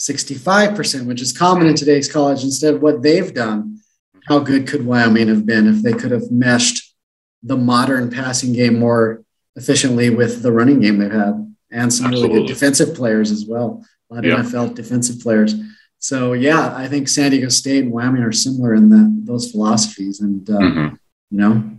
[0.00, 3.80] 65%, which is common in today's college, instead of what they've done.
[4.26, 6.94] How good could Wyoming have been if they could have meshed
[7.42, 9.22] the modern passing game more
[9.56, 12.28] efficiently with the running game they've had and some Absolutely.
[12.28, 13.84] really good defensive players as well?
[14.10, 14.38] A lot of yep.
[14.38, 15.54] NFL defensive players.
[16.00, 20.20] So, yeah, I think San Diego State and Wyoming are similar in the, those philosophies.
[20.20, 20.94] And, uh, mm-hmm.
[21.30, 21.70] you know,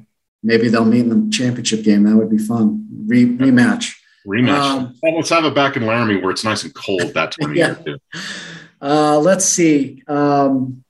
[0.44, 2.04] maybe they'll meet in the championship game.
[2.04, 2.88] That would be fun.
[3.08, 3.96] Re- rematch.
[4.26, 4.60] Rematch.
[4.60, 7.56] Um, well, let's have it back in Laramie where it's nice and cold that time
[7.56, 7.72] yeah.
[7.72, 8.20] of year too.
[8.80, 10.04] Uh, let's see.
[10.08, 10.84] Um,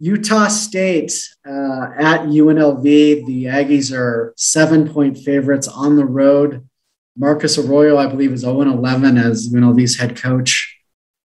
[0.00, 1.12] Utah State
[1.46, 2.82] uh, at UNLV.
[2.82, 6.68] The Aggies are seven point favorites on the road.
[7.16, 10.73] Marcus Arroyo, I believe, is 0 11 as UNLV's head coach.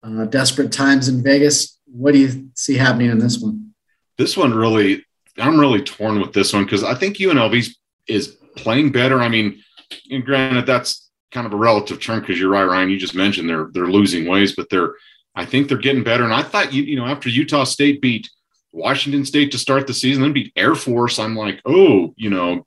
[0.03, 1.79] Uh, desperate times in Vegas.
[1.87, 3.75] What do you see happening in this one?
[4.17, 5.05] This one really
[5.39, 7.69] I'm really torn with this one because I think UNLV
[8.07, 9.21] is playing better.
[9.21, 9.63] I mean,
[10.11, 12.91] and granted, that's kind of a relative term because you're right, Ryan.
[12.91, 14.95] You just mentioned they're they're losing ways, but they're
[15.35, 16.25] I think they're getting better.
[16.25, 18.29] And I thought you you know after Utah State beat
[18.73, 22.67] Washington State to start the season, then beat Air Force, I'm like, oh, you know,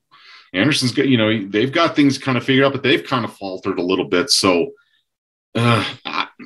[0.54, 3.36] Anderson's got you know they've got things kind of figured out, but they've kind of
[3.36, 4.30] faltered a little bit.
[4.30, 4.72] So
[5.56, 5.86] uh,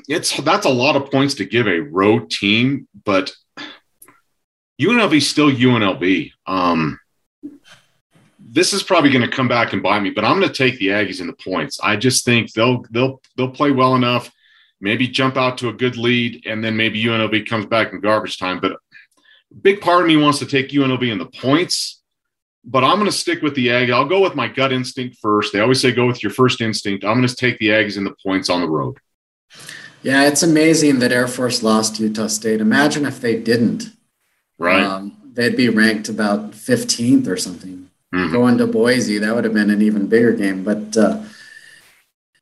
[0.07, 3.33] it's that's a lot of points to give a road team, but
[4.81, 6.31] UNLV still UNLV.
[6.45, 6.99] Um,
[8.39, 10.79] this is probably going to come back and bite me, but I'm going to take
[10.79, 11.79] the Aggies in the points.
[11.81, 14.31] I just think they'll they'll they'll play well enough,
[14.79, 18.37] maybe jump out to a good lead, and then maybe UNLV comes back in garbage
[18.37, 18.59] time.
[18.59, 22.01] But a big part of me wants to take UNLV in the points,
[22.63, 23.91] but I'm going to stick with the Aggie.
[23.91, 25.53] I'll go with my gut instinct first.
[25.53, 27.03] They always say go with your first instinct.
[27.03, 28.97] I'm going to take the Aggies in the points on the road.
[30.03, 32.61] Yeah, it's amazing that Air Force lost Utah State.
[32.61, 33.91] Imagine if they didn't.
[34.57, 34.83] Right.
[34.83, 37.89] Um, they'd be ranked about 15th or something.
[38.13, 38.31] Mm-hmm.
[38.31, 40.63] Going to Boise, that would have been an even bigger game.
[40.63, 41.23] But uh,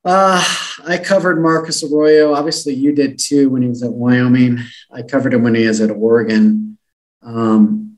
[0.04, 0.44] uh,
[0.86, 2.34] I covered Marcus Arroyo.
[2.34, 4.60] Obviously, you did too when he was at Wyoming.
[4.92, 6.78] I covered him when he was at Oregon.
[7.24, 7.98] Um,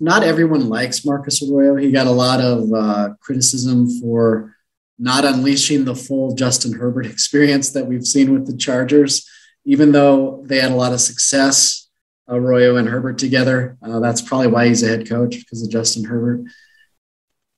[0.00, 1.76] not everyone likes Marcus Arroyo.
[1.76, 4.56] He got a lot of uh, criticism for
[4.98, 9.28] not unleashing the full Justin Herbert experience that we've seen with the Chargers,
[9.64, 11.82] even though they had a lot of success
[12.28, 13.76] Arroyo and Herbert together.
[13.82, 16.44] Uh, that's probably why he's a head coach because of Justin Herbert.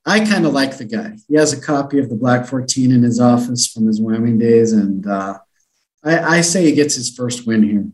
[0.07, 1.17] I kind of like the guy.
[1.29, 4.73] He has a copy of the Black 14 in his office from his Wyoming days,
[4.73, 5.39] and uh,
[6.03, 7.87] I, I, say he gets his first win here.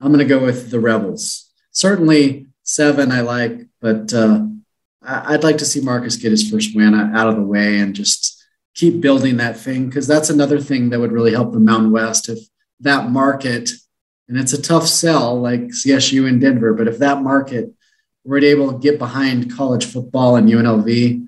[0.00, 1.50] I'm going to go with the Rebels.
[1.70, 4.44] Certainly seven I like, but uh,
[5.02, 8.35] I'd like to see Marcus get his first win out of the way and just
[8.76, 12.28] keep building that thing because that's another thing that would really help the Mountain West
[12.28, 12.38] if
[12.80, 13.70] that market–
[14.28, 16.74] and it's a tough sell like CSU in Denver.
[16.74, 17.72] But if that market
[18.24, 21.26] were able to get behind college football and UNLV,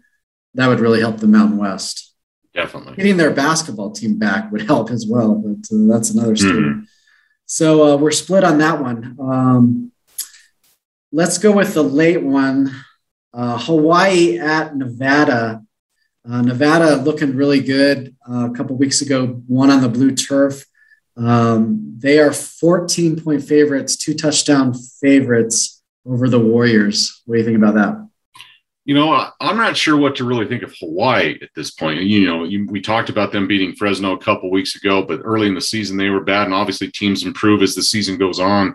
[0.55, 2.13] that would really help the Mountain West.
[2.55, 2.97] Definitely.
[2.97, 6.55] Getting their basketball team back would help as well, but uh, that's another story.
[6.55, 6.81] Mm-hmm.
[7.47, 9.17] So uh, we're split on that one.
[9.21, 9.93] Um,
[11.13, 12.75] let's go with the late one
[13.33, 15.63] uh, Hawaii at Nevada.
[16.31, 18.15] Uh, Nevada looking really good.
[18.29, 20.65] Uh, a couple weeks ago, won on the blue turf.
[21.17, 27.23] Um, they are 14 point favorites, two touchdown favorites over the Warriors.
[27.25, 28.09] What do you think about that?
[28.85, 32.01] You know, I'm not sure what to really think of Hawaii at this point.
[32.03, 35.47] You know, you, we talked about them beating Fresno a couple weeks ago, but early
[35.47, 38.75] in the season they were bad, and obviously teams improve as the season goes on.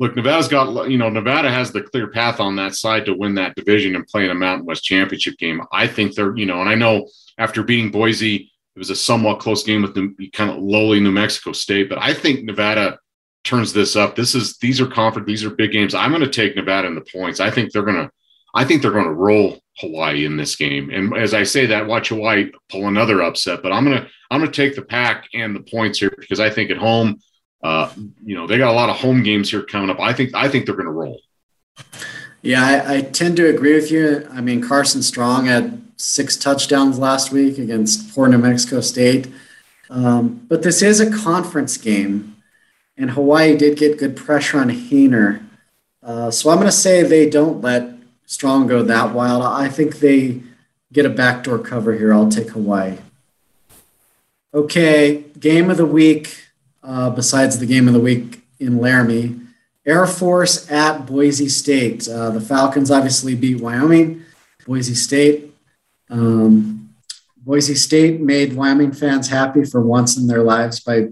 [0.00, 3.34] Look, Nevada's got you know Nevada has the clear path on that side to win
[3.36, 5.60] that division and play in a Mountain West championship game.
[5.72, 7.08] I think they're you know, and I know
[7.38, 11.12] after beating Boise, it was a somewhat close game with the kind of lowly New
[11.12, 12.98] Mexico State, but I think Nevada
[13.44, 14.16] turns this up.
[14.16, 15.94] This is these are conference, these are big games.
[15.94, 17.40] I'm going to take Nevada in the points.
[17.40, 18.10] I think they're going to,
[18.54, 20.90] I think they're going to roll Hawaii in this game.
[20.90, 23.62] And as I say that, watch Hawaii pull another upset.
[23.62, 26.70] But I'm gonna I'm gonna take the pack and the points here because I think
[26.70, 27.20] at home,
[27.62, 27.92] uh,
[28.24, 30.00] you know, they got a lot of home games here coming up.
[30.00, 31.20] I think I think they're going to roll.
[32.42, 34.26] Yeah, I, I, tend to agree with you.
[34.32, 39.28] I mean, Carson Strong had six touchdowns last week against poor New Mexico State.
[39.90, 42.36] Um, but this is a conference game,
[42.96, 45.44] and Hawaii did get good pressure on Haener.
[46.02, 47.92] Uh, so I'm going to say they don't let
[48.24, 49.42] Strong go that wild.
[49.42, 50.40] I think they
[50.92, 52.14] get a backdoor cover here.
[52.14, 52.98] I'll take Hawaii.
[54.54, 56.49] Okay, game of the week,
[56.82, 59.36] uh, besides the game of the week in Laramie.
[59.86, 62.08] Air Force at Boise State.
[62.08, 64.24] Uh, the Falcons obviously beat Wyoming.
[64.66, 65.52] Boise State.
[66.10, 66.90] Um,
[67.38, 71.08] Boise State made Wyoming fans happy for once in their lives by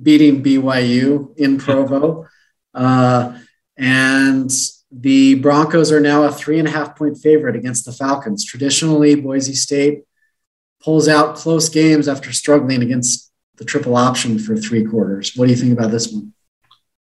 [0.00, 2.26] beating BYU in Provo.
[2.74, 3.36] Uh,
[3.76, 4.50] and
[4.92, 8.44] the Broncos are now a three and a half point favorite against the Falcons.
[8.44, 10.04] Traditionally, Boise State
[10.80, 13.27] pulls out close games after struggling against
[13.58, 15.32] the triple option for three quarters.
[15.36, 16.32] What do you think about this one?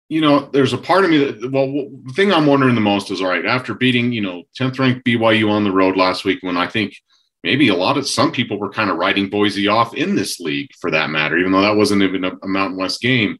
[0.08, 3.10] you know, there's a part of me that, well, the thing I'm wondering the most
[3.10, 6.39] is all right, after beating, you know, 10th ranked BYU on the road last week,
[6.41, 6.95] when I think
[7.43, 10.69] maybe a lot of some people were kind of writing Boise off in this league
[10.79, 13.38] for that matter, even though that wasn't even a, a Mountain West game.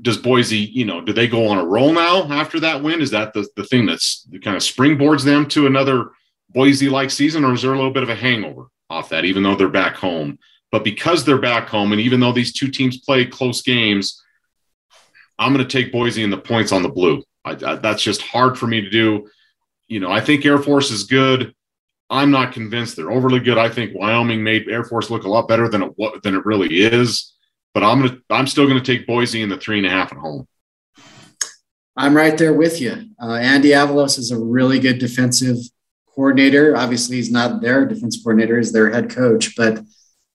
[0.00, 3.02] Does Boise, you know, do they go on a roll now after that win?
[3.02, 6.12] Is that the, the thing that's kind of springboards them to another
[6.50, 9.42] Boise like season, or is there a little bit of a hangover off that, even
[9.42, 10.38] though they're back home?
[10.72, 14.22] But because they're back home, and even though these two teams play close games,
[15.38, 17.24] I'm going to take Boise and the points on the blue.
[17.44, 19.28] I, I, that's just hard for me to do.
[19.88, 21.54] You know, I think Air Force is good.
[22.10, 23.56] I'm not convinced they're overly good.
[23.56, 26.68] I think Wyoming made Air Force look a lot better than it than it really
[26.68, 27.34] is.
[27.72, 30.18] But I'm gonna I'm still gonna take Boise in the three and a half at
[30.18, 30.46] home.
[31.96, 33.10] I'm right there with you.
[33.22, 35.56] Uh, Andy Avalos is a really good defensive
[36.12, 36.76] coordinator.
[36.76, 39.54] Obviously, he's not their defense coordinator; he's their head coach.
[39.56, 39.80] But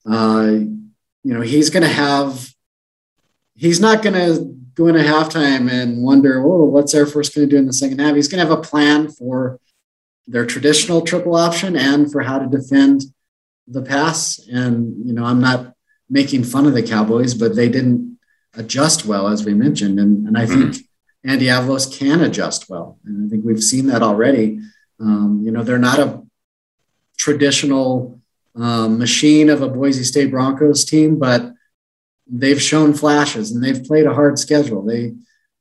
[0.10, 2.54] uh, you know, he's going to have.
[3.58, 7.56] He's not going to go into halftime and wonder, oh, what's Air Force going to
[7.56, 8.16] do in the second half?
[8.16, 9.60] He's going to have a plan for
[10.28, 13.04] their traditional triple option and for how to defend
[13.68, 14.40] the pass.
[14.52, 15.74] And, you know, I'm not
[16.10, 18.20] making fun of the Cowboys, but they didn't
[18.56, 20.00] adjust well, as we mentioned.
[20.00, 21.30] And, and I think mm-hmm.
[21.30, 23.00] Andy Avalos can adjust well.
[23.06, 24.60] And I think we've seen that already.
[25.00, 26.22] Um, you know, they're not a
[27.18, 28.15] traditional
[28.56, 31.54] um, machine of a Boise State Broncos team, but
[32.28, 34.82] they've shown flashes and they've played a hard schedule.
[34.82, 35.14] They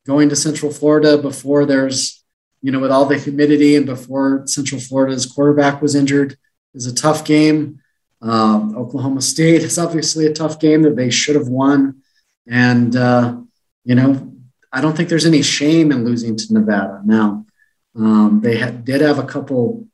[0.06, 2.22] going to Central Florida before there's,
[2.62, 6.36] you know, with all the humidity and before Central Florida's quarterback was injured
[6.74, 7.80] is a tough game.
[8.22, 12.02] Um, Oklahoma State is obviously a tough game that they should have won.
[12.46, 13.38] And, uh,
[13.84, 14.32] you know,
[14.72, 17.02] I don't think there's any shame in losing to Nevada.
[17.04, 17.46] Now,
[17.94, 19.86] um, they had, did have a couple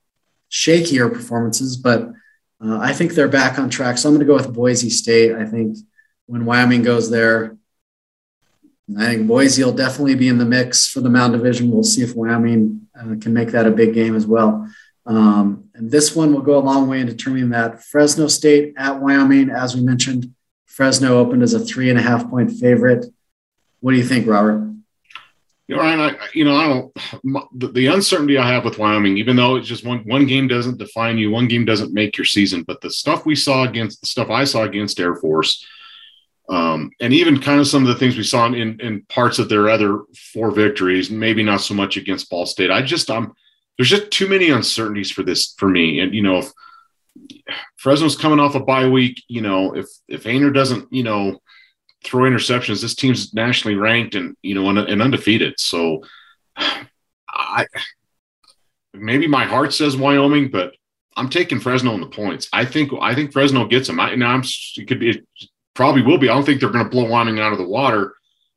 [0.51, 2.13] shakier performances, but
[2.63, 3.99] uh, I think they're back on track.
[3.99, 5.35] So I'm going to go with Boise State.
[5.35, 5.79] I think
[6.27, 7.57] when Wyoming goes there.
[8.99, 11.71] I think Boise will definitely be in the mix for the Mountain Division.
[11.71, 14.69] We'll see if Wyoming uh, can make that a big game as well.
[15.07, 17.83] Um, and this one will go a long way in determining that.
[17.83, 20.35] Fresno State at Wyoming, as we mentioned,
[20.67, 23.07] Fresno opened as a three and a half point favorite.
[23.81, 24.70] What do you think, Robert?
[25.71, 26.93] You know, Ryan, I, you know, I don't.
[27.55, 30.79] The, the, uncertainty I have with Wyoming, even though it's just one one game doesn't
[30.79, 32.65] define you, one game doesn't make your season.
[32.65, 35.65] But the stuff we saw against the stuff I saw against Air Force,
[36.49, 39.49] um, and even kind of some of the things we saw in, in parts of
[39.49, 40.01] their other
[40.33, 42.71] four victories, maybe not so much against Ball State.
[42.71, 43.33] I just, I'm,
[43.77, 46.01] there's just too many uncertainties for this for me.
[46.01, 46.51] And, you know, if
[47.77, 51.41] Fresno's coming off a bye week, you know, if, if Haener doesn't, you know,
[52.05, 55.55] throw interceptions, this team's nationally ranked and, you know, and, and undefeated.
[55.59, 56.03] So
[57.29, 57.67] I,
[58.95, 60.75] maybe my heart says Wyoming, but
[61.17, 62.49] I'm taking Fresno in the points.
[62.53, 64.01] I think I think Fresno gets them.
[64.01, 64.43] I, now I'm
[64.77, 65.27] it could be it
[65.75, 66.29] probably will be.
[66.29, 68.15] I don't think they're going to blow Wyoming out of the water.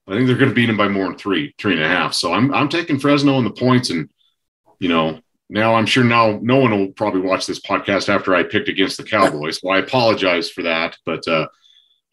[0.07, 2.13] I think they're going to beat them by more than three, three and a half.
[2.13, 4.09] So I'm I'm taking Fresno in the points, and
[4.79, 5.19] you know
[5.49, 8.97] now I'm sure now no one will probably watch this podcast after I picked against
[8.97, 9.59] the Cowboys.
[9.59, 11.47] So I apologize for that, but uh,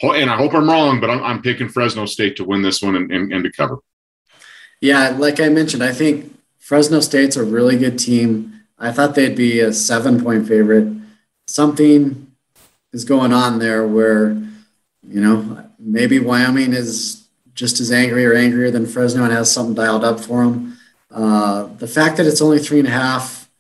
[0.03, 2.97] and I hope I'm wrong, but I'm, I'm picking Fresno State to win this one
[2.97, 3.79] and, and, and to cover.
[4.81, 8.63] Yeah, like I mentioned, I think Fresno State's a really good team.
[8.79, 10.89] I thought they'd be a seven point favorite.
[11.47, 12.33] Something
[12.93, 14.31] is going on there where,
[15.07, 19.75] you know, maybe Wyoming is just as angry or angrier than Fresno and has something
[19.75, 20.79] dialed up for them.
[21.11, 23.51] Uh, the fact that it's only three and a half,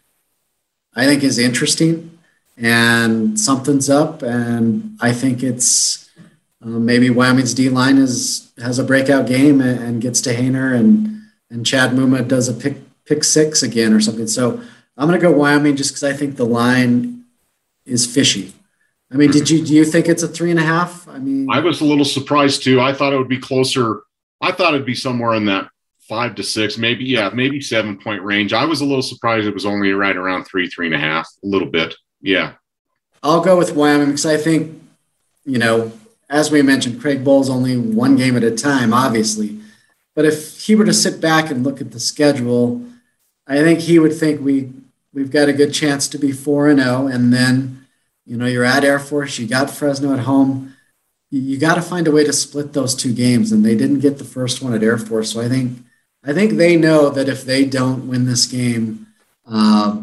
[0.94, 2.18] I think, is interesting
[2.56, 4.22] and something's up.
[4.22, 6.09] And I think it's
[6.62, 10.74] uh, maybe Wyoming's D line is has a breakout game and, and, gets to Haener
[10.74, 14.26] and and Chad Muma does a pick pick six again or something.
[14.26, 14.60] So
[14.96, 17.24] I'm going to go Wyoming just because I think the line
[17.86, 18.52] is fishy.
[19.12, 21.08] I mean, did you do you think it's a three and a half?
[21.08, 22.80] I mean, I was a little surprised too.
[22.80, 24.02] I thought it would be closer.
[24.40, 25.68] I thought it'd be somewhere in that
[26.10, 28.52] five to six, maybe yeah, maybe seven point range.
[28.52, 31.28] I was a little surprised it was only right around three, three and a half,
[31.42, 31.94] a little bit.
[32.20, 32.52] Yeah,
[33.22, 34.80] I'll go with Wyoming because I think,
[35.44, 35.92] you know,
[36.30, 39.58] as we mentioned, Craig Bohl's only one game at a time, obviously.
[40.14, 42.82] But if he were to sit back and look at the schedule,
[43.46, 44.72] I think he would think we
[45.12, 47.86] we've got a good chance to be four and zero, oh, and then
[48.24, 50.76] you know you're at Air Force, you got Fresno at home.
[51.32, 54.18] You got to find a way to split those two games, and they didn't get
[54.18, 55.32] the first one at Air Force.
[55.32, 55.78] So I think
[56.24, 59.06] I think they know that if they don't win this game,
[59.46, 60.02] uh,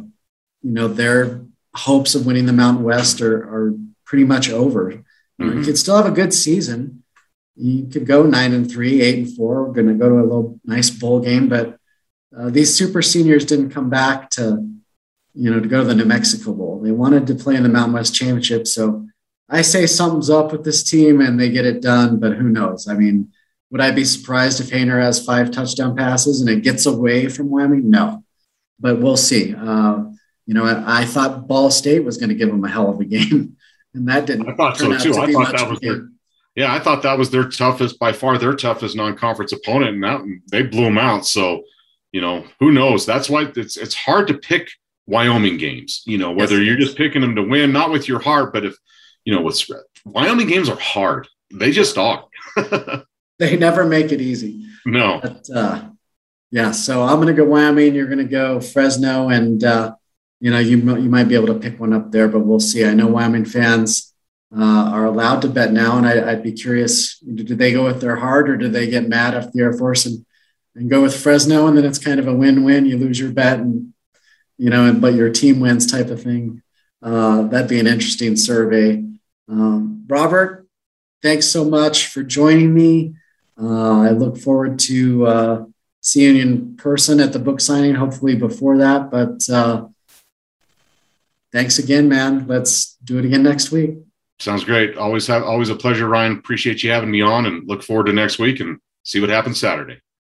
[0.61, 1.41] you know their
[1.73, 5.03] hopes of winning the Mountain West are, are pretty much over.
[5.39, 5.59] Mm-hmm.
[5.59, 7.03] You could still have a good season.
[7.55, 9.63] You could go nine and three, eight and four.
[9.63, 11.77] We're going to go to a little nice bowl game, but
[12.37, 14.67] uh, these super seniors didn't come back to,
[15.33, 16.79] you know, to go to the New Mexico Bowl.
[16.81, 18.67] They wanted to play in the Mountain West Championship.
[18.67, 19.07] So
[19.49, 22.87] I say something's up with this team and they get it done, but who knows?
[22.87, 23.31] I mean,
[23.71, 27.49] would I be surprised if Haener has five touchdown passes and it gets away from
[27.49, 27.89] Wyoming?
[27.89, 28.23] No,
[28.79, 29.55] but we'll see.
[29.55, 30.03] Uh,
[30.45, 33.01] you know, I, I, thought Ball State was going to give them a hell of
[33.01, 33.56] a game
[33.97, 34.49] and that didn't.
[34.49, 35.15] I thought so too.
[35.15, 36.07] I thought that was their.
[36.55, 40.21] Yeah, I thought that was their toughest, by far their toughest non-conference opponent, and that
[40.51, 41.25] they blew them out.
[41.25, 41.63] So,
[42.11, 43.05] you know, who knows?
[43.05, 44.69] That's why it's it's hard to pick
[45.05, 46.01] Wyoming games.
[46.05, 46.65] You know, whether yes.
[46.65, 48.75] you're just picking them to win, not with your heart, but if
[49.27, 49.61] you know, with
[50.05, 51.27] Wyoming games are hard.
[51.53, 52.25] They just are.
[53.39, 54.65] they never make it easy.
[54.85, 55.19] No.
[55.21, 55.89] But, uh,
[56.49, 57.93] yeah, so I'm going to go Wyoming.
[57.93, 59.95] You're going to go Fresno, and uh,
[60.39, 62.85] you know, you, you might be able to pick one up there, but we'll see.
[62.85, 64.13] I know Wyoming fans
[64.55, 68.01] uh, are allowed to bet now, and I, would be curious: do they go with
[68.01, 70.25] their heart, or do they get mad at the Air Force and
[70.75, 72.85] and go with Fresno, and then it's kind of a win-win?
[72.85, 73.93] You lose your bet, and
[74.57, 76.61] you know, but your team wins, type of thing.
[77.01, 79.03] Uh, that'd be an interesting survey.
[79.49, 80.67] Um, Robert,
[81.21, 83.15] thanks so much for joining me.
[83.61, 85.65] Uh, I look forward to uh,
[86.01, 89.87] seeing you in person at the book signing, hopefully before that, but uh,
[91.57, 92.45] thanks again, man.
[92.45, 93.97] Let's do it again next week.
[94.37, 94.95] Sounds great.
[94.95, 96.37] Always have always a pleasure, Ryan.
[96.37, 99.59] Appreciate you having me on and look forward to next week and see what happens
[99.59, 99.99] Saturday.